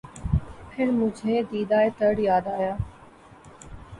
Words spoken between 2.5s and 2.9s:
آیا